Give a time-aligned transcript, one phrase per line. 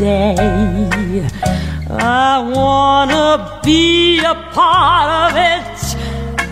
[0.00, 1.28] Today.
[1.90, 5.78] I wanna be a part of it.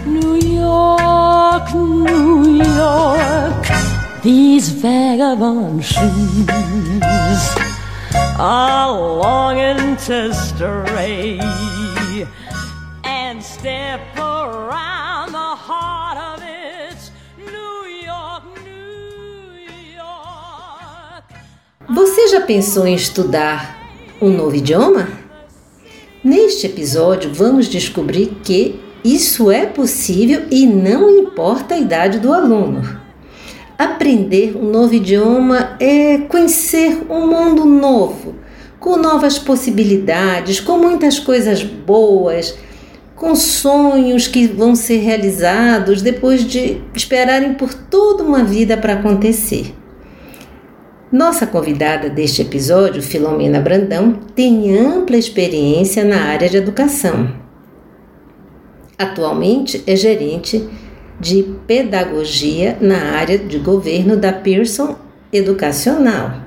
[0.06, 3.65] New York, New York.
[4.23, 6.48] These vagabond shoes
[8.39, 11.41] are longing to stray
[13.05, 15.97] and step around the heart
[21.98, 23.77] Você já pensou em estudar
[24.22, 25.08] um novo idioma?
[26.22, 33.00] Neste episódio, vamos descobrir que isso é possível e não importa a idade do aluno.
[33.76, 38.36] Aprender um novo idioma é conhecer um mundo novo,
[38.78, 42.56] com novas possibilidades, com muitas coisas boas,
[43.16, 49.74] com sonhos que vão ser realizados depois de esperarem por toda uma vida para acontecer.
[51.11, 57.33] Nossa convidada deste episódio, Filomena Brandão, tem ampla experiência na área de educação.
[58.98, 60.69] Atualmente é gerente
[61.19, 64.97] de pedagogia na área de governo da Pearson
[65.33, 66.42] Educacional.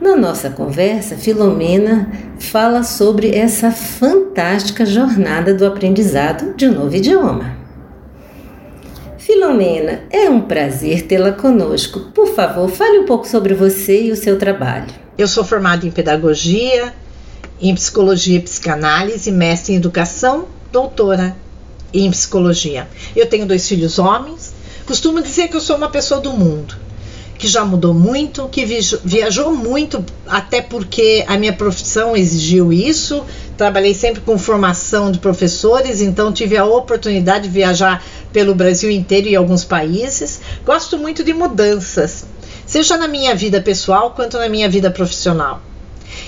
[0.00, 7.59] Na nossa conversa, Filomena fala sobre essa fantástica jornada do aprendizado de um novo idioma.
[9.32, 12.00] Filomena, é um prazer tê-la conosco.
[12.12, 14.92] Por favor, fale um pouco sobre você e o seu trabalho.
[15.16, 16.92] Eu sou formada em pedagogia,
[17.60, 21.36] em psicologia e psicanálise, mestre em educação, doutora
[21.94, 22.88] em psicologia.
[23.14, 24.52] Eu tenho dois filhos homens.
[24.84, 26.74] Costumo dizer que eu sou uma pessoa do mundo,
[27.38, 28.64] que já mudou muito, que
[29.04, 33.24] viajou muito, até porque a minha profissão exigiu isso.
[33.56, 38.02] Trabalhei sempre com formação de professores, então tive a oportunidade de viajar
[38.32, 40.40] pelo Brasil inteiro e alguns países.
[40.64, 42.24] Gosto muito de mudanças,
[42.66, 45.60] seja na minha vida pessoal quanto na minha vida profissional.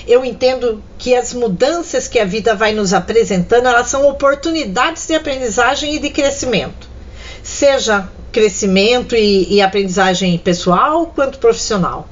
[0.07, 5.15] Eu entendo que as mudanças que a vida vai nos apresentando, elas são oportunidades de
[5.15, 6.87] aprendizagem e de crescimento.
[7.41, 12.07] Seja crescimento e, e aprendizagem pessoal quanto profissional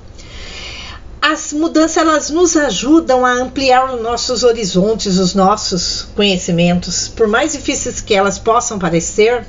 [1.22, 7.08] as mudanças elas nos ajudam a ampliar os nossos horizontes, os nossos conhecimentos.
[7.08, 9.46] Por mais difíceis que elas possam parecer,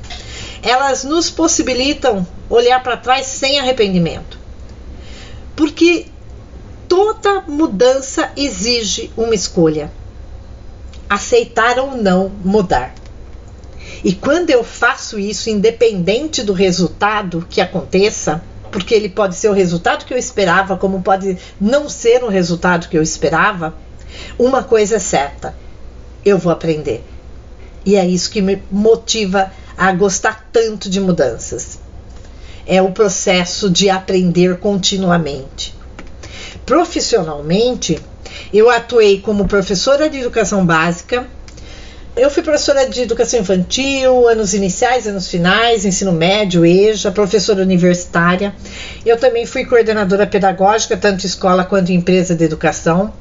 [0.63, 4.39] elas nos possibilitam olhar para trás sem arrependimento.
[5.57, 6.07] Porque
[6.89, 9.91] toda mudança exige uma escolha:
[11.11, 12.95] aceitar ou não mudar.
[14.05, 19.53] E quando eu faço isso, independente do resultado que aconteça, porque ele pode ser o
[19.53, 23.75] resultado que eu esperava, como pode não ser o resultado que eu esperava,
[24.39, 25.55] uma coisa é certa:
[26.25, 27.05] eu vou aprender.
[27.85, 31.79] E é isso que me motiva a gostar tanto de mudanças.
[32.67, 35.75] É o processo de aprender continuamente.
[36.65, 38.01] Profissionalmente,
[38.53, 41.27] eu atuei como professora de educação básica
[42.15, 48.55] eu fui professora de educação infantil, anos iniciais, anos finais, ensino médio, EJA, professora universitária.
[49.05, 53.15] Eu também fui coordenadora pedagógica, tanto escola quanto empresa de educação.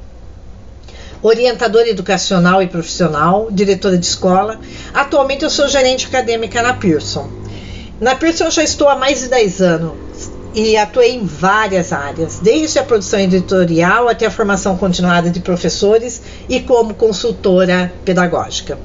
[1.24, 4.60] Orientadora educacional e profissional, diretora de escola.
[4.94, 7.30] Atualmente eu sou gerente acadêmica na Pearson.
[8.00, 9.94] Na Pearson eu já estou há mais de 10 anos
[10.54, 16.22] e atuei em várias áreas, desde a produção editorial até a formação continuada de professores
[16.50, 18.78] e como consultora pedagógica.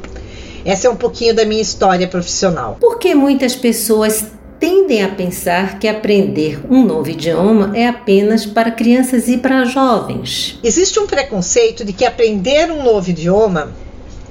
[0.64, 2.76] Essa é um pouquinho da minha história profissional.
[2.80, 4.26] Por que muitas pessoas
[4.58, 10.58] tendem a pensar que aprender um novo idioma é apenas para crianças e para jovens?
[10.62, 13.72] Existe um preconceito de que aprender um novo idioma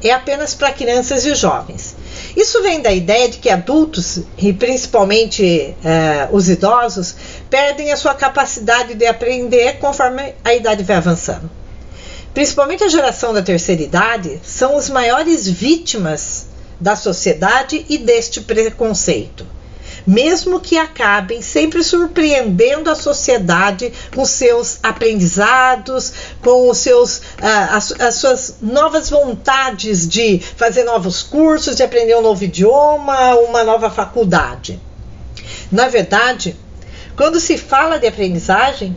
[0.03, 1.95] é apenas para crianças e jovens.
[2.35, 7.15] Isso vem da ideia de que adultos, e principalmente eh, os idosos,
[7.49, 11.49] perdem a sua capacidade de aprender conforme a idade vai avançando.
[12.33, 16.47] Principalmente a geração da terceira idade são os maiores vítimas
[16.79, 19.54] da sociedade e deste preconceito.
[20.05, 27.91] Mesmo que acabem sempre surpreendendo a sociedade com seus aprendizados, com os seus, ah, as,
[27.99, 33.89] as suas novas vontades de fazer novos cursos, de aprender um novo idioma, uma nova
[33.89, 34.79] faculdade.
[35.71, 36.55] Na verdade,
[37.15, 38.95] quando se fala de aprendizagem,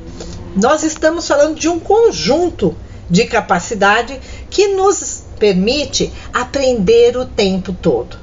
[0.56, 2.76] nós estamos falando de um conjunto
[3.08, 4.20] de capacidade
[4.50, 8.18] que nos permite aprender o tempo todo,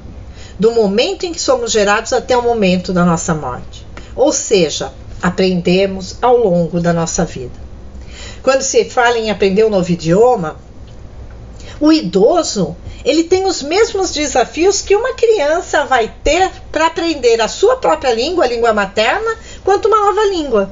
[0.58, 3.86] do momento em que somos gerados até o momento da nossa morte.
[4.14, 4.92] Ou seja,
[5.22, 7.54] aprendemos ao longo da nossa vida.
[8.42, 10.56] Quando se fala em aprender um novo idioma,
[11.80, 17.46] o idoso ele tem os mesmos desafios que uma criança vai ter para aprender a
[17.46, 20.70] sua própria língua, a língua materna, quanto uma nova língua.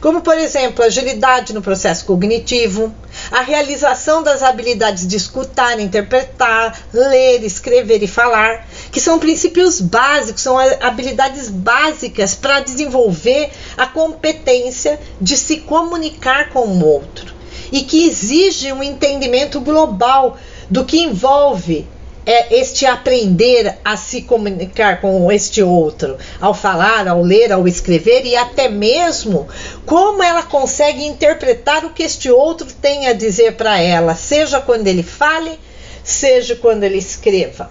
[0.00, 2.94] Como, por exemplo, agilidade no processo cognitivo,
[3.30, 10.40] a realização das habilidades de escutar, interpretar, ler, escrever e falar, que são princípios básicos,
[10.40, 17.34] são habilidades básicas para desenvolver a competência de se comunicar com o outro
[17.72, 20.38] e que exige um entendimento global
[20.70, 21.88] do que envolve
[22.24, 28.24] é este aprender a se comunicar com este outro, ao falar, ao ler, ao escrever
[28.24, 29.48] e até mesmo
[29.84, 34.86] como ela consegue interpretar o que este outro tem a dizer para ela, seja quando
[34.86, 35.58] ele fale,
[36.04, 37.68] seja quando ele escreva.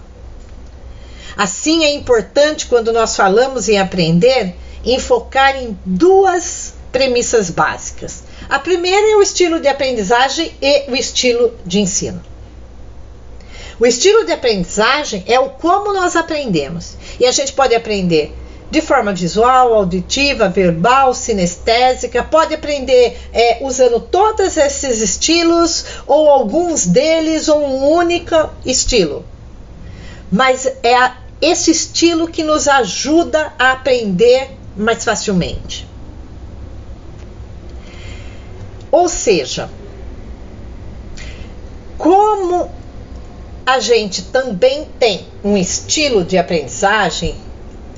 [1.36, 4.54] Assim é importante quando nós falamos em aprender,
[4.84, 8.22] enfocar em duas premissas básicas.
[8.48, 12.22] A primeira é o estilo de aprendizagem e o estilo de ensino.
[13.80, 16.96] O estilo de aprendizagem é o como nós aprendemos.
[17.18, 18.32] E a gente pode aprender
[18.70, 26.86] de forma visual, auditiva, verbal, sinestésica, pode aprender é, usando todos esses estilos, ou alguns
[26.86, 28.34] deles, ou um único
[28.64, 29.24] estilo.
[30.30, 35.86] Mas é a, esse estilo que nos ajuda a aprender mais facilmente.
[38.90, 39.68] Ou seja,
[41.98, 42.70] como
[43.66, 47.34] a gente também tem um estilo de aprendizagem,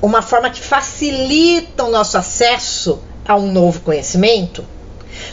[0.01, 4.65] uma forma que facilita o nosso acesso a um novo conhecimento,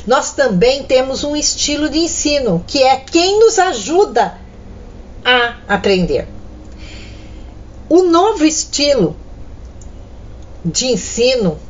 [0.06, 4.38] nós também temos um estilo de ensino, que é quem nos ajuda
[5.24, 6.33] a aprender.
[7.94, 9.16] O novo estilo
[10.64, 11.60] de ensino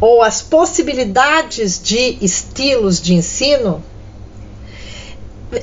[0.00, 3.84] ou as possibilidades de estilos de ensino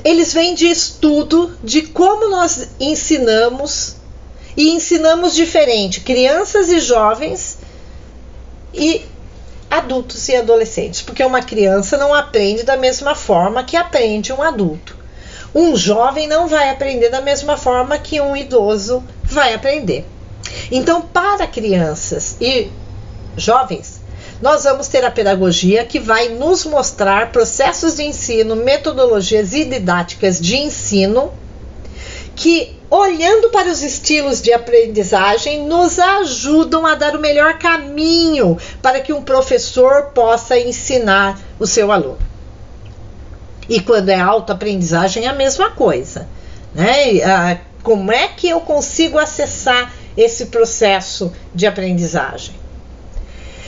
[0.04, 3.96] eles vêm de estudo de como nós ensinamos
[4.56, 7.58] e ensinamos diferente crianças e jovens
[8.72, 9.02] e
[9.68, 14.96] adultos e adolescentes, porque uma criança não aprende da mesma forma que aprende um adulto.
[15.52, 19.02] Um jovem não vai aprender da mesma forma que um idoso
[19.34, 20.06] vai aprender.
[20.70, 22.70] Então, para crianças e
[23.36, 24.00] jovens,
[24.40, 30.40] nós vamos ter a pedagogia que vai nos mostrar processos de ensino, metodologias e didáticas
[30.40, 31.32] de ensino
[32.36, 39.00] que, olhando para os estilos de aprendizagem, nos ajudam a dar o melhor caminho para
[39.00, 42.18] que um professor possa ensinar o seu aluno.
[43.68, 46.28] E quando é autoaprendizagem, é a mesma coisa.
[46.74, 47.60] Né?
[47.84, 52.54] Como é que eu consigo acessar esse processo de aprendizagem?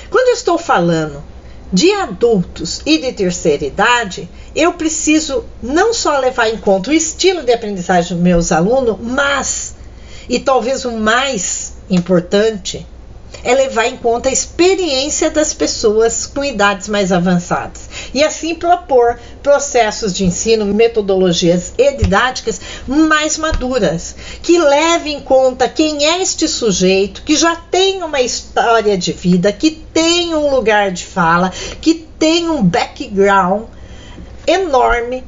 [0.08, 1.22] Quando eu estou falando
[1.70, 7.42] de adultos e de terceira idade, eu preciso não só levar em conta o estilo
[7.42, 9.74] de aprendizagem dos meus alunos, mas,
[10.30, 12.86] e talvez o mais importante,
[13.44, 19.18] é levar em conta a experiência das pessoas com idades mais avançadas e assim propor
[19.42, 26.48] processos de ensino, metodologias e didáticas mais maduras, que levem em conta quem é este
[26.48, 31.94] sujeito, que já tem uma história de vida, que tem um lugar de fala, que
[32.18, 33.64] tem um background
[34.46, 35.24] enorme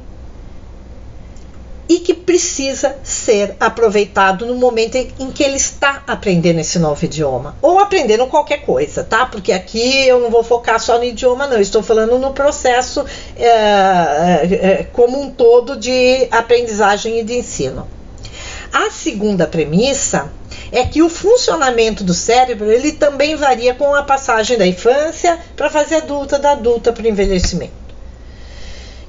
[1.89, 7.55] e que precisa ser aproveitado no momento em que ele está aprendendo esse novo idioma
[7.63, 9.25] ou aprendendo qualquer coisa, tá?
[9.25, 11.59] Porque aqui eu não vou focar só no idioma, não.
[11.59, 13.03] estou falando no processo
[13.35, 17.87] é, é, como um todo de aprendizagem e de ensino.
[18.71, 20.31] A segunda premissa
[20.71, 25.65] é que o funcionamento do cérebro ele também varia com a passagem da infância para
[25.65, 27.73] a fase adulta, da adulta para o envelhecimento.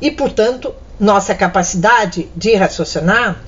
[0.00, 3.42] E, portanto, nossa capacidade de raciocinar,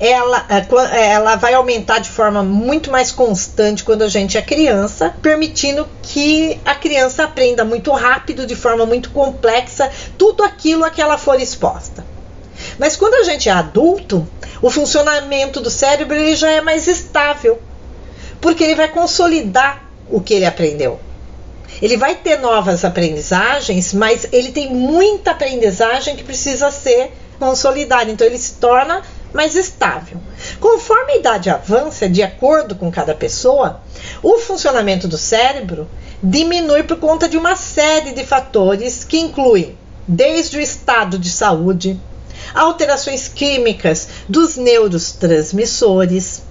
[0.00, 5.14] ela, é, ela vai aumentar de forma muito mais constante quando a gente é criança,
[5.22, 11.00] permitindo que a criança aprenda muito rápido, de forma muito complexa, tudo aquilo a que
[11.00, 12.04] ela for exposta.
[12.78, 14.26] Mas quando a gente é adulto,
[14.60, 17.60] o funcionamento do cérebro ele já é mais estável,
[18.40, 21.00] porque ele vai consolidar o que ele aprendeu.
[21.80, 28.10] Ele vai ter novas aprendizagens, mas ele tem muita aprendizagem que precisa ser consolidada.
[28.10, 30.18] Então ele se torna mais estável.
[30.58, 33.80] Conforme a idade avança, de acordo com cada pessoa,
[34.22, 35.88] o funcionamento do cérebro
[36.22, 42.00] diminui por conta de uma série de fatores que incluem desde o estado de saúde,
[42.54, 46.42] alterações químicas dos neurotransmissores,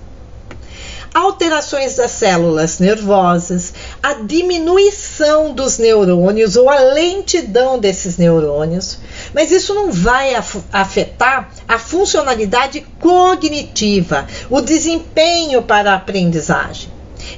[1.17, 8.99] alterações das células nervosas, a diminuição dos neurônios ou a lentidão desses neurônios,
[9.33, 10.35] mas isso não vai
[10.71, 16.89] afetar a funcionalidade cognitiva, o desempenho para a aprendizagem.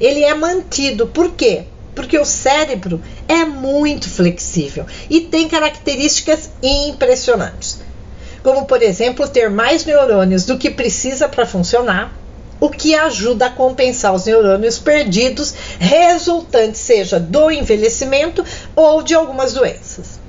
[0.01, 1.63] Ele é mantido, por quê?
[1.95, 7.79] Porque o cérebro é muito flexível e tem características impressionantes,
[8.43, 12.18] como por exemplo ter mais neurônios do que precisa para funcionar
[12.59, 18.43] o que ajuda a compensar os neurônios perdidos, resultantes seja do envelhecimento
[18.75, 20.19] ou de algumas doenças.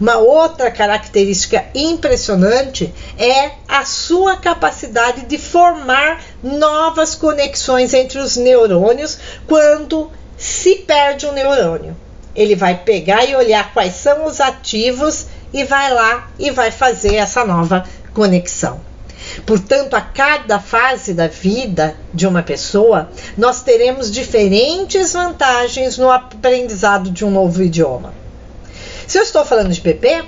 [0.00, 9.18] Uma outra característica impressionante é a sua capacidade de formar novas conexões entre os neurônios
[9.46, 11.96] quando se perde um neurônio.
[12.34, 17.14] Ele vai pegar e olhar quais são os ativos e vai lá e vai fazer
[17.14, 18.78] essa nova conexão.
[19.44, 27.10] Portanto, a cada fase da vida de uma pessoa, nós teremos diferentes vantagens no aprendizado
[27.10, 28.14] de um novo idioma.
[29.06, 30.24] Se eu estou falando de bebê,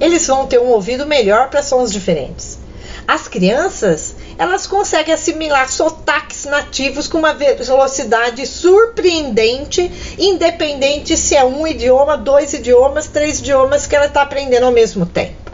[0.00, 2.58] eles vão ter um ouvido melhor para sons diferentes.
[3.06, 11.66] As crianças, elas conseguem assimilar sotaques nativos com uma velocidade surpreendente, independente se é um
[11.66, 15.47] idioma, dois idiomas, três idiomas que ela está aprendendo ao mesmo tempo.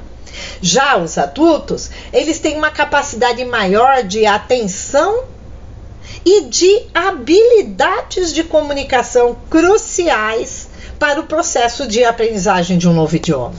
[0.64, 5.24] Já os adultos, eles têm uma capacidade maior de atenção
[6.24, 13.52] e de habilidades de comunicação cruciais para o processo de aprendizagem de um novo idioma.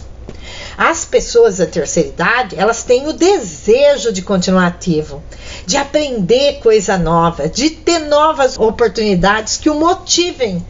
[0.76, 5.22] As pessoas da terceira idade, elas têm o desejo de continuar ativo,
[5.64, 10.66] de aprender coisa nova, de ter novas oportunidades que o motivem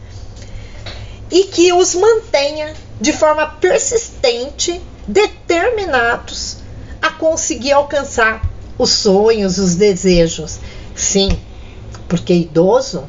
[1.30, 6.58] e que os mantenha de forma persistente determinados
[7.00, 8.42] a conseguir alcançar
[8.78, 10.58] os sonhos, os desejos.
[10.94, 11.28] Sim,
[12.08, 13.04] porque idoso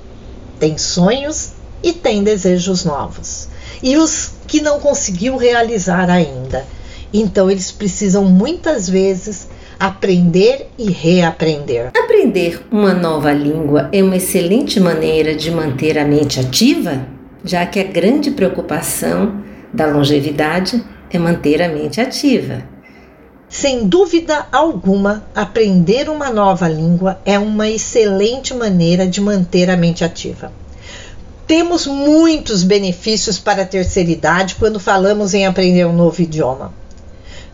[0.60, 3.48] tem sonhos e tem desejos novos.
[3.82, 6.66] E os que não conseguiu realizar ainda.
[7.14, 9.48] Então eles precisam muitas vezes
[9.80, 11.92] aprender e reaprender.
[11.96, 17.06] Aprender uma nova língua é uma excelente maneira de manter a mente ativa,
[17.44, 22.64] já que a grande preocupação da longevidade é manter a mente ativa.
[23.50, 30.04] Sem dúvida alguma, aprender uma nova língua é uma excelente maneira de manter a mente
[30.04, 30.52] ativa.
[31.48, 36.74] Temos muitos benefícios para a terceira idade quando falamos em aprender um novo idioma.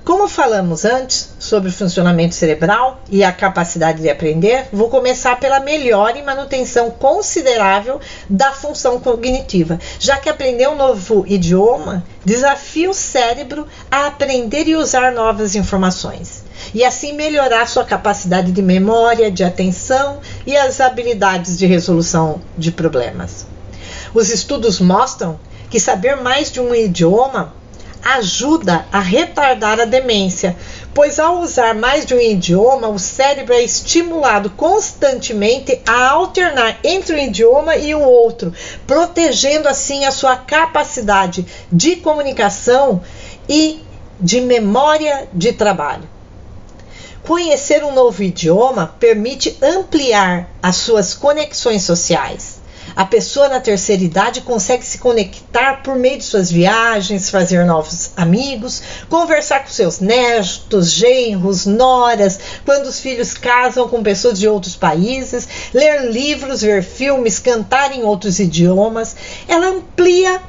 [0.06, 5.62] Como falamos antes sobre o funcionamento cerebral e a capacidade de aprender, vou começar pela
[5.62, 12.94] melhora e manutenção considerável da função cognitiva, já que aprender um novo idioma desafia o
[12.94, 16.44] cérebro a aprender e usar novas informações
[16.74, 22.74] e assim melhorar sua capacidade de memória, de atenção e as habilidades de resolução de
[22.74, 23.48] problemas.
[24.14, 27.63] Os estudos mostram que saber mais de um idioma
[28.04, 30.56] ajuda a retardar a demência,
[30.94, 37.16] pois ao usar mais de um idioma, o cérebro é estimulado constantemente a alternar entre
[37.16, 38.54] um idioma e o outro,
[38.86, 43.02] protegendo assim a sua capacidade de comunicação
[43.48, 43.82] e
[44.20, 46.08] de memória de trabalho.
[47.24, 52.53] Conhecer um novo idioma permite ampliar as suas conexões sociais
[52.96, 58.12] a pessoa na terceira idade consegue se conectar por meio de suas viagens, fazer novos
[58.16, 64.76] amigos, conversar com seus netos, genros, noras, quando os filhos casam com pessoas de outros
[64.76, 69.16] países, ler livros, ver filmes, cantar em outros idiomas.
[69.48, 70.42] Ela amplia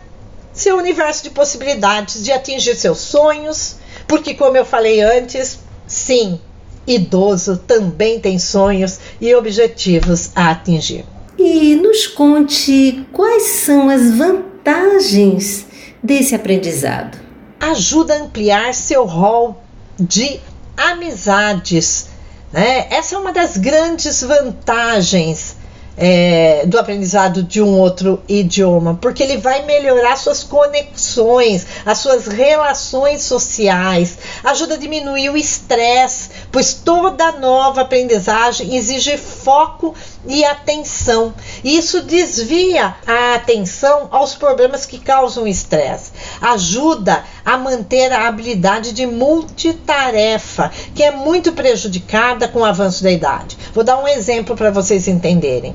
[0.52, 6.38] seu universo de possibilidades de atingir seus sonhos, porque, como eu falei antes, sim,
[6.86, 15.66] idoso também tem sonhos e objetivos a atingir e nos conte quais são as vantagens
[16.02, 17.18] desse aprendizado.
[17.58, 19.62] Ajuda a ampliar seu rol
[19.98, 20.40] de
[20.76, 22.08] amizades.
[22.52, 22.86] Né?
[22.90, 25.56] Essa é uma das grandes vantagens
[25.96, 32.26] é, do aprendizado de um outro idioma, porque ele vai melhorar suas conexões, as suas
[32.26, 39.92] relações sociais, ajuda a diminuir o estresse, pois toda nova aprendizagem exige foco
[40.24, 41.34] e atenção.
[41.64, 49.04] Isso desvia a atenção aos problemas que causam estresse, ajuda a manter a habilidade de
[49.04, 53.58] multitarefa, que é muito prejudicada com o avanço da idade.
[53.74, 55.74] Vou dar um exemplo para vocês entenderem.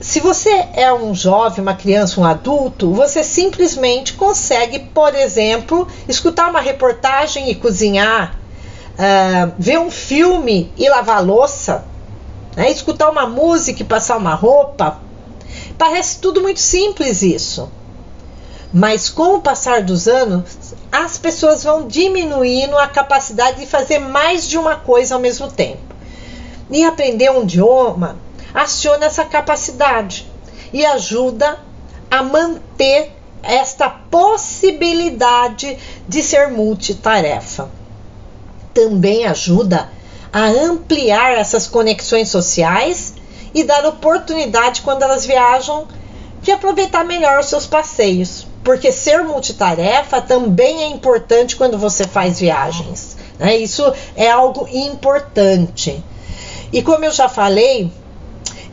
[0.00, 6.50] Se você é um jovem, uma criança, um adulto, você simplesmente consegue, por exemplo, escutar
[6.50, 8.41] uma reportagem e cozinhar,
[8.92, 11.84] uh, ver um filme e lavar louça,
[12.56, 12.70] né?
[12.70, 14.98] escutar uma música e passar uma roupa.
[15.78, 17.70] Parece tudo muito simples isso.
[18.72, 24.48] Mas com o passar dos anos, as pessoas vão diminuindo a capacidade de fazer mais
[24.48, 25.82] de uma coisa ao mesmo tempo.
[26.70, 28.16] E aprender um idioma
[28.54, 30.26] aciona essa capacidade
[30.72, 31.58] e ajuda
[32.10, 35.76] a manter esta possibilidade
[36.08, 37.68] de ser multitarefa.
[38.74, 39.88] Também ajuda
[40.32, 43.14] a ampliar essas conexões sociais
[43.54, 45.86] e dar oportunidade quando elas viajam
[46.40, 52.40] de aproveitar melhor os seus passeios, porque ser multitarefa também é importante quando você faz
[52.40, 53.16] viagens.
[53.38, 53.56] Né?
[53.58, 53.84] Isso
[54.16, 56.02] é algo importante.
[56.72, 57.92] E como eu já falei,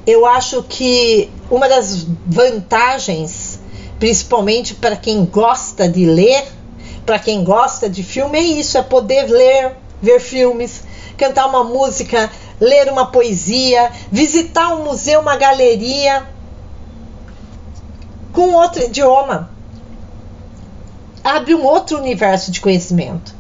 [0.08, 3.60] eu acho que uma das vantagens,
[4.00, 6.48] principalmente para quem gosta de ler,
[7.06, 10.84] para quem gosta de filme, é isso: é poder ler, ver filmes,
[11.18, 16.28] cantar uma música, ler uma poesia, visitar um museu, uma galeria
[18.32, 19.52] com outro idioma.
[21.24, 23.36] Abre um outro universo de conhecimento.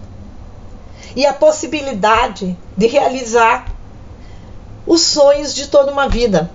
[1.15, 3.65] E a possibilidade de realizar
[4.85, 6.51] os sonhos de toda uma vida.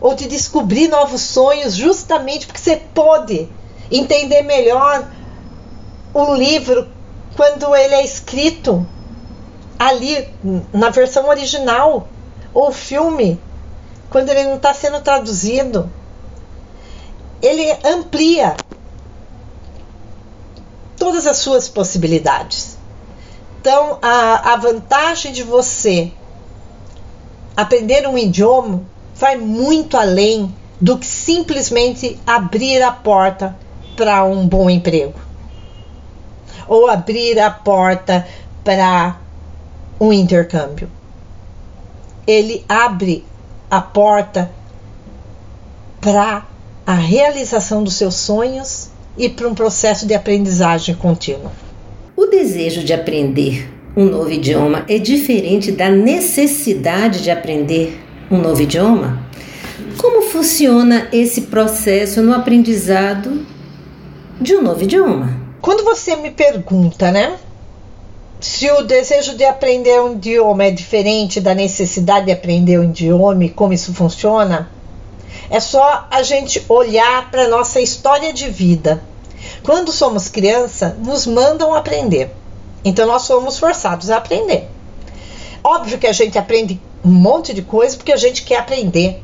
[0.00, 3.48] Ou de descobrir novos sonhos, justamente porque você pode
[3.90, 5.08] entender melhor
[6.14, 6.88] o livro
[7.36, 8.86] quando ele é escrito
[9.78, 10.28] ali
[10.72, 12.08] na versão original,
[12.54, 13.40] ou filme,
[14.10, 15.90] quando ele não está sendo traduzido.
[17.40, 18.54] Ele amplia
[20.96, 22.76] todas as suas possibilidades.
[23.60, 26.12] Então, a, a vantagem de você
[27.56, 28.82] aprender um idioma
[29.14, 33.56] vai muito além do que simplesmente abrir a porta
[33.96, 35.31] para um bom emprego
[36.68, 38.26] ou abrir a porta
[38.64, 39.16] para
[40.00, 40.88] um intercâmbio.
[42.26, 43.24] Ele abre
[43.70, 44.50] a porta
[46.00, 46.46] para
[46.86, 51.52] a realização dos seus sonhos e para um processo de aprendizagem contínua.
[52.16, 58.62] O desejo de aprender um novo idioma é diferente da necessidade de aprender um novo
[58.62, 59.22] idioma?
[59.98, 63.46] Como funciona esse processo no aprendizado
[64.40, 65.41] de um novo idioma?
[65.62, 67.38] Quando você me pergunta, né,
[68.40, 73.44] se o desejo de aprender um idioma é diferente da necessidade de aprender um idioma
[73.44, 74.68] e como isso funciona,
[75.48, 79.04] é só a gente olhar para nossa história de vida.
[79.62, 82.34] Quando somos criança, nos mandam aprender.
[82.84, 84.68] Então nós somos forçados a aprender.
[85.62, 89.22] Óbvio que a gente aprende um monte de coisa porque a gente quer aprender.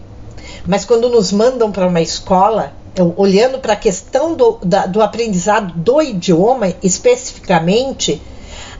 [0.64, 2.77] Mas quando nos mandam para uma escola,
[3.16, 8.20] olhando para a questão do, da, do aprendizado do idioma especificamente,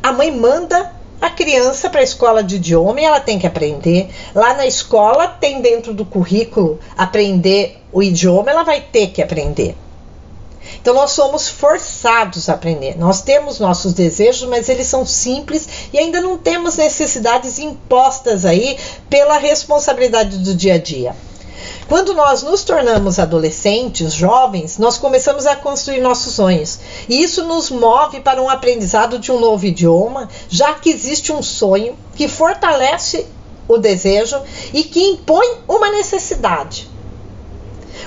[0.02, 4.09] a mãe manda a criança para a escola de idioma e ela tem que aprender.
[4.35, 9.76] Lá na escola tem dentro do currículo aprender o idioma, ela vai ter que aprender.
[10.81, 12.96] Então nós somos forçados a aprender.
[12.96, 18.78] Nós temos nossos desejos, mas eles são simples e ainda não temos necessidades impostas aí
[19.09, 21.16] pela responsabilidade do dia a dia.
[21.88, 26.79] Quando nós nos tornamos adolescentes, jovens, nós começamos a construir nossos sonhos.
[27.09, 31.42] E isso nos move para um aprendizado de um novo idioma, já que existe um
[31.42, 33.27] sonho que fortalece
[33.66, 34.38] o desejo
[34.74, 36.90] e que impõe uma necessidade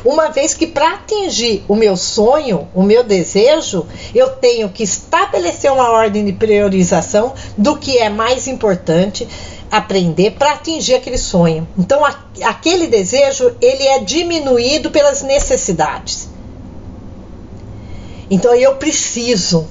[0.04, 5.72] uma vez que para atingir o meu sonho, o meu desejo, eu tenho que estabelecer
[5.72, 9.28] uma ordem de priorização do que é mais importante
[9.72, 11.68] aprender para atingir aquele sonho.
[11.78, 16.28] Então, a, aquele desejo ele é diminuído pelas necessidades.
[18.30, 19.68] Então, eu preciso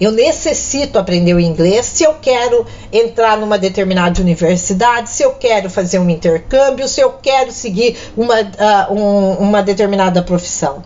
[0.00, 5.70] eu necessito aprender o inglês se eu quero entrar numa determinada universidade, se eu quero
[5.70, 10.82] fazer um intercâmbio, se eu quero seguir uma, uh, um, uma determinada profissão.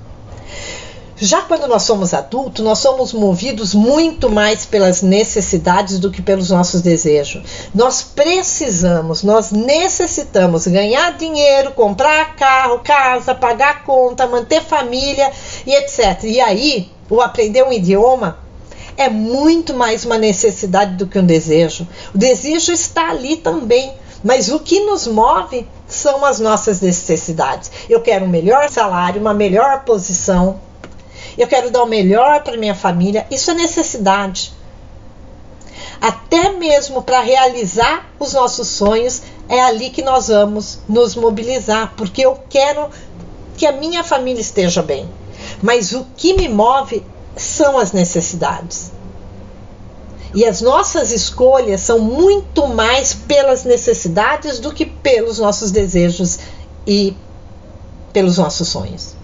[1.20, 6.50] Já quando nós somos adultos, nós somos movidos muito mais pelas necessidades do que pelos
[6.50, 7.42] nossos desejos.
[7.74, 15.32] Nós precisamos, nós necessitamos ganhar dinheiro, comprar carro, casa, pagar conta, manter família
[15.66, 16.22] e etc.
[16.22, 18.38] E aí, o aprender um idioma
[18.96, 21.86] é muito mais uma necessidade do que um desejo.
[22.14, 27.72] O desejo está ali também, mas o que nos move são as nossas necessidades.
[27.88, 30.67] Eu quero um melhor salário, uma melhor posição.
[31.38, 33.24] Eu quero dar o melhor para minha família.
[33.30, 34.52] Isso é necessidade.
[36.00, 42.26] Até mesmo para realizar os nossos sonhos, é ali que nós vamos nos mobilizar, porque
[42.26, 42.90] eu quero
[43.56, 45.08] que a minha família esteja bem.
[45.62, 47.04] Mas o que me move
[47.36, 48.90] são as necessidades.
[50.34, 56.38] E as nossas escolhas são muito mais pelas necessidades do que pelos nossos desejos
[56.86, 57.16] e
[58.12, 59.17] pelos nossos sonhos.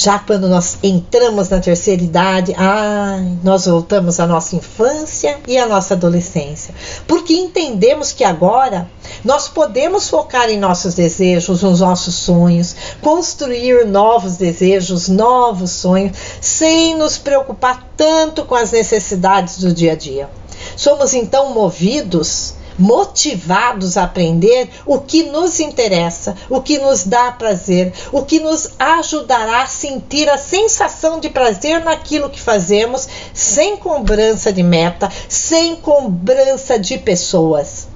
[0.00, 5.66] Já quando nós entramos na terceira idade, ai, nós voltamos à nossa infância e à
[5.66, 6.72] nossa adolescência,
[7.04, 8.88] porque entendemos que agora
[9.24, 16.96] nós podemos focar em nossos desejos, nos nossos sonhos, construir novos desejos, novos sonhos, sem
[16.96, 20.30] nos preocupar tanto com as necessidades do dia a dia.
[20.76, 27.92] Somos então movidos motivados a aprender o que nos interessa, o que nos dá prazer,
[28.12, 34.52] o que nos ajudará a sentir a sensação de prazer naquilo que fazemos, sem cobrança
[34.52, 37.88] de meta, sem cobrança de pessoas,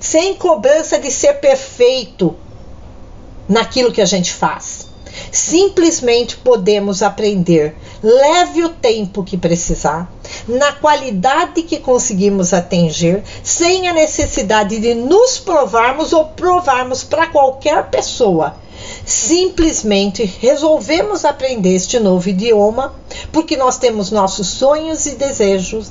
[0.00, 2.34] sem cobrança de ser perfeito
[3.48, 4.75] naquilo que a gente faz.
[5.30, 7.74] Simplesmente podemos aprender.
[8.02, 10.10] Leve o tempo que precisar,
[10.46, 17.90] na qualidade que conseguimos atingir, sem a necessidade de nos provarmos ou provarmos para qualquer
[17.90, 18.56] pessoa.
[19.04, 22.94] Simplesmente resolvemos aprender este novo idioma
[23.32, 25.90] porque nós temos nossos sonhos e desejos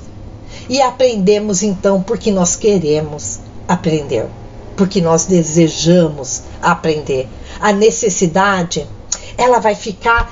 [0.70, 4.28] e aprendemos então porque nós queremos aprender,
[4.76, 7.28] porque nós desejamos aprender.
[7.60, 8.88] A necessidade
[9.38, 10.32] ela vai ficar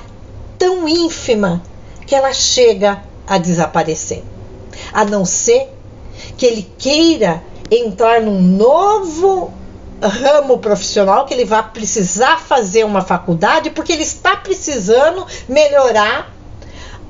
[0.58, 1.62] tão ínfima
[2.06, 4.22] que ela chega a desaparecer.
[4.92, 5.68] A não ser
[6.36, 9.52] que ele queira entrar num novo
[10.00, 16.32] ramo profissional, que ele vai precisar fazer uma faculdade, porque ele está precisando melhorar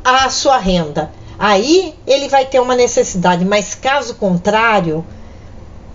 [0.05, 1.11] a sua renda.
[1.39, 5.05] Aí ele vai ter uma necessidade, mas caso contrário,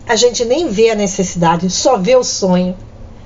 [0.08, 2.76] a gente nem vê a necessidade, só vê o sonho,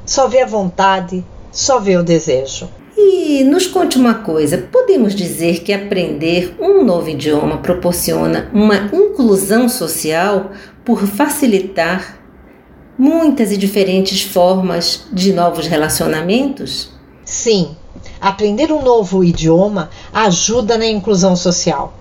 [0.05, 2.67] só vê a vontade, só vê o desejo.
[2.97, 9.69] E nos conte uma coisa: podemos dizer que aprender um novo idioma proporciona uma inclusão
[9.69, 10.51] social
[10.83, 12.19] por facilitar
[12.97, 16.89] muitas e diferentes formas de novos relacionamentos?
[17.23, 17.75] Sim,
[18.19, 21.93] aprender um novo idioma ajuda na inclusão social.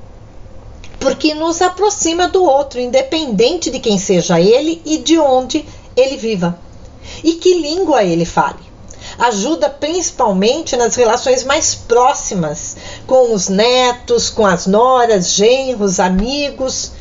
[0.99, 5.65] Porque nos aproxima do outro, independente de quem seja ele e de onde
[5.97, 6.59] ele viva.
[7.25, 8.72] E que língua ele fale
[9.19, 16.93] ajuda principalmente nas relações mais próximas com os netos, com as noras, genros, amigos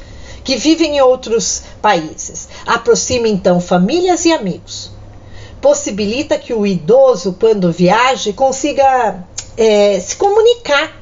[0.44, 2.50] que vivem em outros países.
[2.66, 4.92] Aproxima então famílias e amigos.
[5.62, 9.24] Possibilita que o idoso, quando viaje, consiga
[9.56, 11.00] é, se comunicar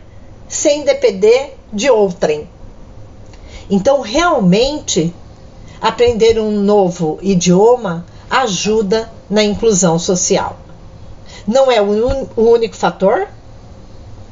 [0.47, 2.49] sem depender de outrem.
[3.69, 5.13] Então, realmente,
[5.79, 10.57] aprender um novo idioma ajuda na inclusão social.
[11.47, 13.27] Não é o, o único fator,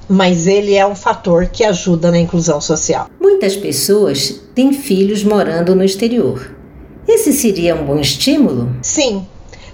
[0.08, 3.10] mas ele é um fator que ajuda na inclusão social.
[3.20, 6.56] Muitas pessoas têm filhos morando no exterior.
[7.08, 8.76] Esse seria um bom estímulo?
[8.82, 9.26] Sim,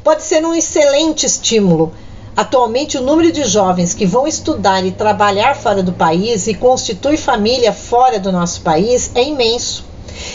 [0.04, 1.94] pode ser um excelente estímulo.
[2.36, 7.16] Atualmente, o número de jovens que vão estudar e trabalhar fora do país e constitui
[7.16, 9.86] família fora do nosso país é imenso.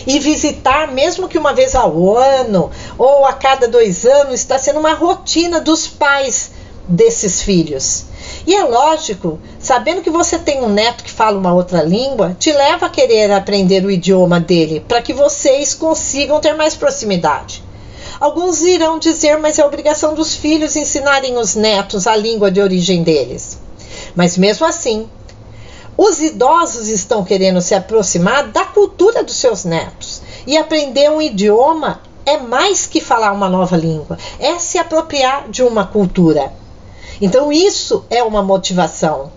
[0.06, 4.78] E visitar, mesmo que uma vez ao ano ou a cada dois anos, está sendo
[4.78, 6.52] uma rotina dos pais
[6.88, 8.06] desses filhos.
[8.46, 12.50] E é lógico, sabendo que você tem um neto que fala uma outra língua, te
[12.52, 17.62] leva a querer aprender o idioma dele para que vocês consigam ter mais proximidade.
[18.18, 23.02] Alguns irão dizer, mas é obrigação dos filhos ensinarem os netos a língua de origem
[23.02, 23.60] deles.
[24.16, 25.08] Mas mesmo assim,
[25.96, 30.22] os idosos estão querendo se aproximar da cultura dos seus netos.
[30.46, 35.62] E aprender um idioma é mais que falar uma nova língua, é se apropriar de
[35.62, 36.52] uma cultura.
[37.20, 39.32] Então, isso é uma motivação.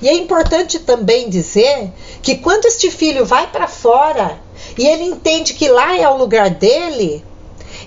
[0.00, 1.90] E é importante também dizer
[2.22, 4.38] que quando este filho vai para fora
[4.76, 7.24] e ele entende que lá é o lugar dele,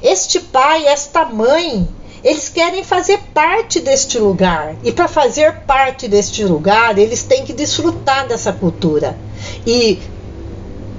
[0.02, 1.88] este pai, esta mãe,
[2.24, 4.76] eles querem fazer parte deste lugar.
[4.84, 9.18] E para fazer parte deste lugar, eles têm que desfrutar dessa cultura.
[9.66, 10.00] E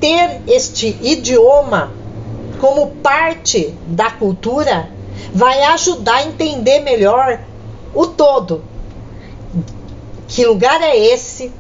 [0.01, 1.93] ter este idioma
[2.61, 4.89] como parte da cultura
[5.33, 7.39] vai ajudar a entender melhor
[7.95, 8.63] o todo.
[10.29, 11.53] Que lugar é esse?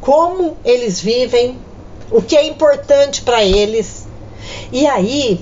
[0.00, 1.58] Como eles vivem?
[2.10, 4.06] o que é importante para eles.
[4.72, 5.40] E aí,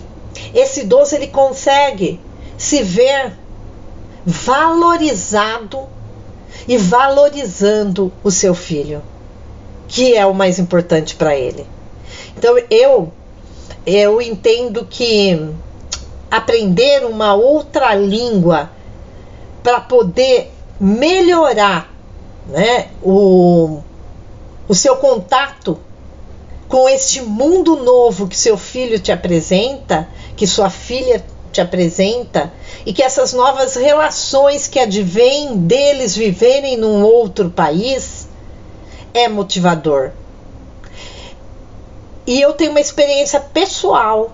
[0.55, 2.21] esse idoso ele consegue
[2.57, 3.33] se ver
[4.25, 5.89] valorizado
[6.67, 9.03] e valorizando o seu filho,
[9.87, 11.67] que é o mais importante para ele.
[12.37, 13.13] Então eu
[13.87, 15.49] eu entendo que
[16.31, 18.71] aprender uma outra língua
[19.69, 20.51] para poder
[20.81, 21.93] melhorar
[22.47, 23.83] né, o,
[24.67, 25.79] o seu contato
[26.67, 32.51] com este mundo novo que seu filho te apresenta, que sua filha te apresenta,
[32.87, 38.27] e que essas novas relações que advêm deles viverem num outro país
[39.13, 40.13] é motivador.
[42.27, 44.33] E eu tenho uma experiência pessoal,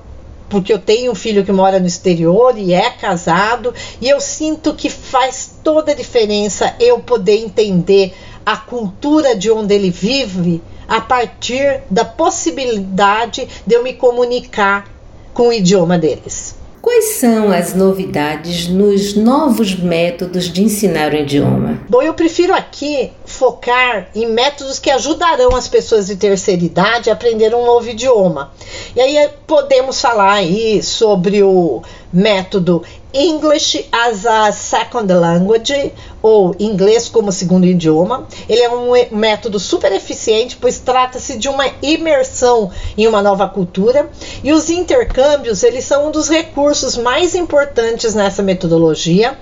[0.49, 4.75] porque eu tenho um filho que mora no exterior e é casado, e eu sinto
[4.75, 11.01] que faz toda a diferença eu poder entender a cultura de onde ele vive a
[11.01, 14.87] partir da possibilidade de eu me comunicar
[15.33, 16.57] com o idioma deles.
[16.85, 21.81] Quais são as novidades nos novos métodos de ensinar o idioma?
[21.89, 27.15] Bom, eu prefiro aqui focar em métodos que ajudarão as pessoas de terceira idade a
[27.15, 28.53] aprender um novo idioma.
[28.97, 37.09] E aí podemos falar aí sobre o método English as a Second Language, ou inglês
[37.09, 38.29] como segundo idioma.
[38.49, 44.09] Ele é um método super eficiente, pois trata-se de uma imersão em uma nova cultura,
[44.45, 49.37] e os intercâmbios, eles são um dos recursos mais importantes nessa metodologia,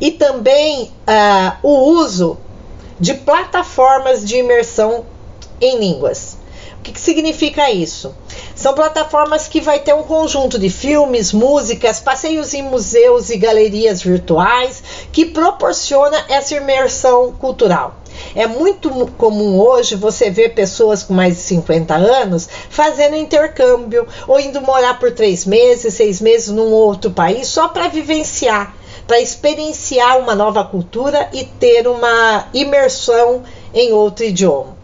[0.00, 2.38] e também uh, o uso
[3.00, 5.04] de plataformas de imersão
[5.60, 6.31] em línguas.
[6.82, 8.12] O que, que significa isso?
[8.56, 14.02] São plataformas que vai ter um conjunto de filmes, músicas, passeios em museus e galerias
[14.02, 17.94] virtuais que proporciona essa imersão cultural.
[18.34, 24.40] É muito comum hoje você ver pessoas com mais de 50 anos fazendo intercâmbio ou
[24.40, 28.74] indo morar por três meses, seis meses num outro país só para vivenciar,
[29.06, 34.81] para experienciar uma nova cultura e ter uma imersão em outro idioma.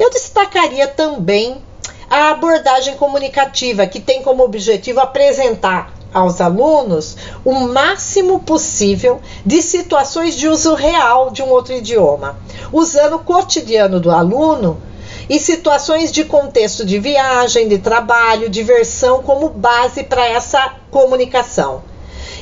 [0.00, 1.62] Eu destacaria também
[2.08, 10.36] a abordagem comunicativa, que tem como objetivo apresentar aos alunos o máximo possível de situações
[10.36, 12.38] de uso real de um outro idioma,
[12.72, 14.80] usando o cotidiano do aluno
[15.28, 21.82] e situações de contexto de viagem, de trabalho, diversão como base para essa comunicação.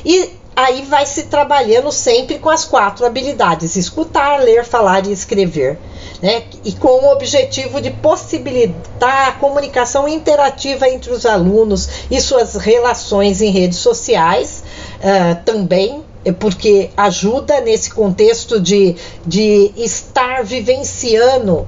[0.05, 5.77] E aí vai se trabalhando sempre com as quatro habilidades: escutar, ler, falar e escrever
[6.21, 6.43] né?
[6.63, 13.41] e com o objetivo de possibilitar a comunicação interativa entre os alunos e suas relações
[13.41, 14.63] em redes sociais
[14.97, 16.03] uh, também
[16.37, 18.95] porque ajuda nesse contexto de,
[19.25, 21.65] de estar vivenciando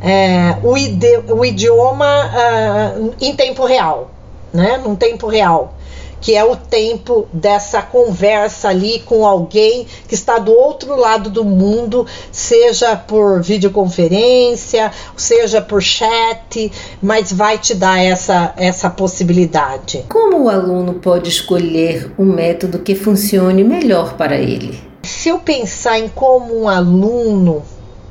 [0.00, 4.10] é, o, ide, o, idioma uh, em tempo real,
[4.52, 4.78] né?
[4.78, 5.74] num tempo real
[6.20, 11.44] que é o tempo dessa conversa ali com alguém que está do outro lado do
[11.44, 16.70] mundo, seja por videoconferência, seja por chat,
[17.02, 20.04] mas vai te dar essa, essa possibilidade.
[20.08, 24.78] Como o aluno pode escolher um método que funcione melhor para ele?
[25.02, 27.62] Se eu pensar em como um aluno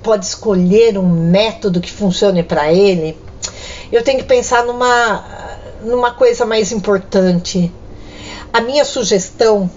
[0.01, 3.15] pode escolher um método que funcione para ele,
[3.91, 5.23] eu tenho que pensar numa,
[5.83, 7.71] numa coisa mais importante
[8.51, 9.69] a minha sugestão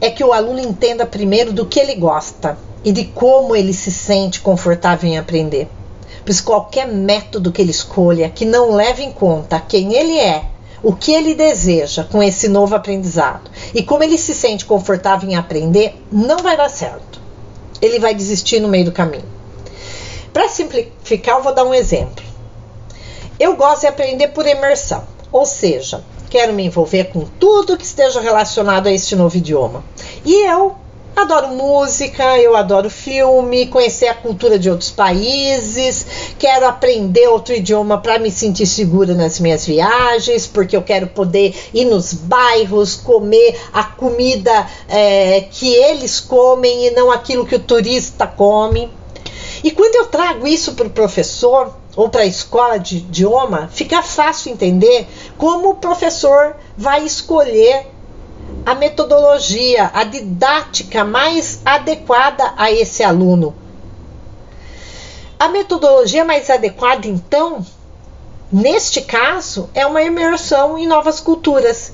[0.00, 3.90] é que o aluno entenda primeiro do que ele gosta e de como ele se
[3.90, 5.68] sente confortável em aprender.
[6.24, 10.44] Pois qualquer método que ele escolha que não leve em conta quem ele é,
[10.82, 15.34] o que ele deseja com esse novo aprendizado e como ele se sente confortável em
[15.34, 17.20] aprender, não vai dar certo.
[17.80, 19.24] Ele vai desistir no meio do caminho.
[20.32, 22.24] Para simplificar, eu vou dar um exemplo.
[23.40, 28.20] Eu gosto de aprender por imersão, ou seja, quero me envolver com tudo que esteja
[28.20, 29.84] relacionado a este novo idioma.
[30.24, 30.74] E eu
[31.14, 36.04] adoro música, eu adoro filme, conhecer a cultura de outros países,
[36.36, 41.54] quero aprender outro idioma para me sentir segura nas minhas viagens, porque eu quero poder
[41.72, 47.60] ir nos bairros, comer a comida é, que eles comem e não aquilo que o
[47.60, 48.90] turista come.
[49.62, 54.02] E quando eu trago isso para o professor, ou para a escola de idioma, fica
[54.02, 55.06] fácil entender
[55.38, 57.86] como o professor vai escolher
[58.66, 63.54] a metodologia, a didática mais adequada a esse aluno.
[65.38, 67.64] A metodologia mais adequada, então,
[68.50, 71.92] neste caso, é uma imersão em novas culturas,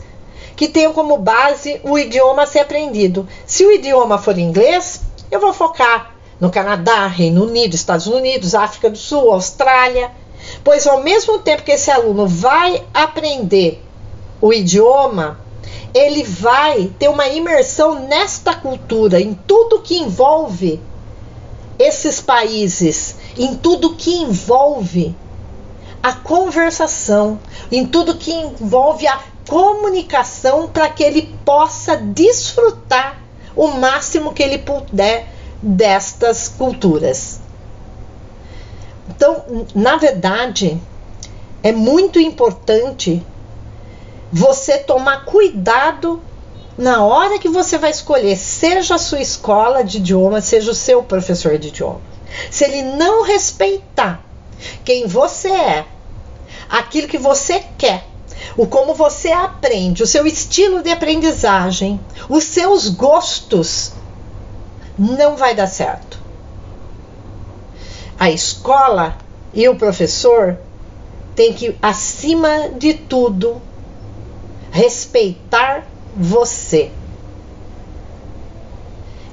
[0.56, 3.26] que tenham como base o idioma a ser aprendido.
[3.46, 6.09] Se o idioma for inglês, eu vou focar
[6.40, 10.10] no Canadá, Reino Unido, Estados Unidos, África do Sul, Austrália.
[10.64, 13.84] Pois ao mesmo tempo que esse aluno vai aprender
[14.40, 15.38] o idioma,
[15.92, 20.80] ele vai ter uma imersão nesta cultura, em tudo que envolve
[21.78, 25.14] esses países, em tudo que envolve
[26.02, 27.38] a conversação,
[27.70, 33.18] em tudo que envolve a comunicação para que ele possa desfrutar
[33.54, 35.26] o máximo que ele puder
[35.62, 37.40] destas culturas.
[39.08, 40.80] Então, na verdade,
[41.62, 43.22] é muito importante
[44.32, 46.22] você tomar cuidado
[46.78, 51.02] na hora que você vai escolher, seja a sua escola de idioma, seja o seu
[51.02, 52.00] professor de idioma.
[52.50, 54.24] Se ele não respeitar
[54.84, 55.84] quem você é,
[56.68, 58.06] aquilo que você quer,
[58.56, 63.92] o como você aprende, o seu estilo de aprendizagem, os seus gostos,
[65.00, 66.20] não vai dar certo.
[68.18, 69.16] A escola
[69.54, 70.58] e o professor
[71.34, 73.62] têm que, acima de tudo,
[74.70, 76.90] respeitar você.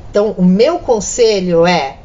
[0.10, 1.98] Então, o meu conselho é: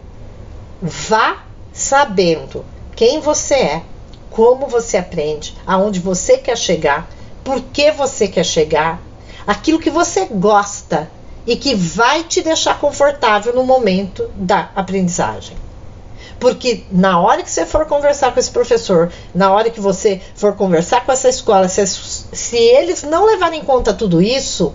[0.83, 2.65] vá sabendo
[2.97, 3.83] quem você é,
[4.29, 7.09] como você aprende, aonde você quer chegar,
[7.45, 9.01] por que você quer chegar,
[9.47, 11.09] aquilo que você gosta
[11.47, 15.57] e que vai te deixar confortável no momento da aprendizagem.
[16.39, 20.55] Porque na hora que você for conversar com esse professor, na hora que você for
[20.55, 24.75] conversar com essa escola, se, se eles não levarem em conta tudo isso,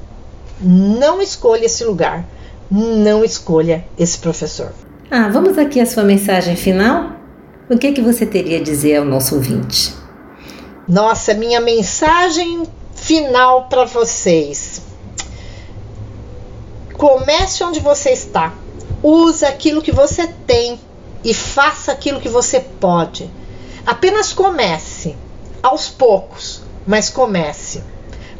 [0.62, 2.26] não escolha esse lugar,
[2.72, 4.72] não escolha esse professor.
[5.12, 7.12] Ah, vamos aqui à sua mensagem final?
[7.70, 9.94] O que, é que você teria a dizer ao nosso ouvinte?
[10.88, 12.64] Nossa, minha mensagem
[12.96, 14.77] final para vocês.
[16.98, 18.54] Comece onde você está.
[19.04, 20.80] Use aquilo que você tem
[21.24, 23.30] e faça aquilo que você pode.
[23.86, 25.16] Apenas comece,
[25.62, 27.84] aos poucos, mas comece.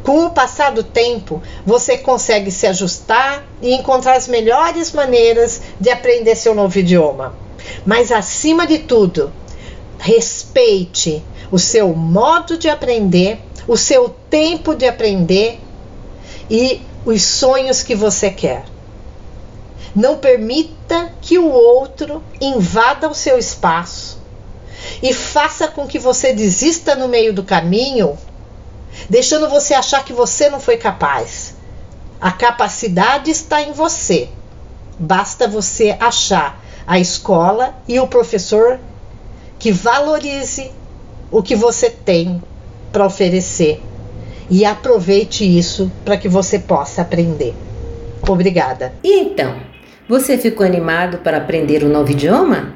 [0.02, 5.90] Com o passar do tempo, você consegue se ajustar e encontrar as melhores maneiras de
[5.90, 7.34] aprender seu novo idioma.
[7.84, 9.32] Mas acima de tudo,
[9.98, 15.60] respeite o seu modo de aprender, o seu tempo de aprender
[16.50, 18.66] e os sonhos que você quer.
[19.96, 24.18] Não permita que o outro invada o seu espaço
[25.02, 28.18] e faça com que você desista no meio do caminho,
[29.08, 31.54] deixando você achar que você não foi capaz.
[32.20, 34.28] A capacidade está em você.
[34.98, 38.78] Basta você achar a escola e o professor
[39.58, 40.70] que valorize
[41.30, 42.42] o que você tem
[42.92, 43.82] para oferecer
[44.50, 47.54] e aproveite isso para que você possa aprender.
[48.26, 48.92] Obrigada.
[49.02, 49.56] E então,
[50.08, 52.74] você ficou animado para aprender um novo idioma?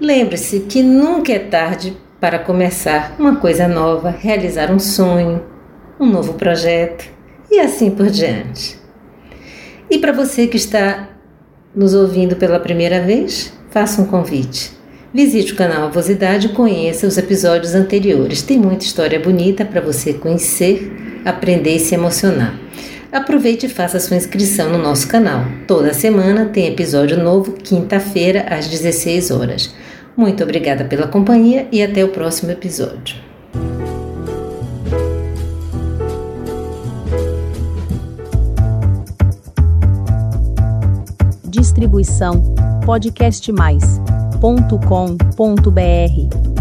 [0.00, 5.42] Lembre-se que nunca é tarde para começar uma coisa nova, realizar um sonho,
[5.98, 7.04] um novo projeto
[7.50, 8.78] e assim por diante.
[9.90, 11.08] E para você que está
[11.74, 14.79] nos ouvindo pela primeira vez, faça um convite.
[15.12, 18.42] Visite o canal Avosidade e conheça os episódios anteriores.
[18.42, 22.54] Tem muita história bonita para você conhecer, aprender e se emocionar.
[23.10, 25.44] Aproveite e faça sua inscrição no nosso canal.
[25.66, 29.74] Toda semana tem episódio novo, quinta-feira, às 16 horas.
[30.16, 33.16] Muito obrigada pela companhia e até o próximo episódio.
[41.48, 42.54] Distribuição
[44.40, 46.59] podcastmais.com.br